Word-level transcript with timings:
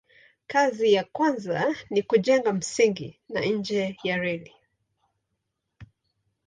Kazi 0.47 0.93
ya 0.93 1.03
kwanza 1.03 1.75
ni 1.89 2.03
kujenga 2.03 2.53
msingi 2.53 3.19
wa 3.29 3.41
njia 3.45 3.95
ya 4.03 4.17
reli. 4.17 4.53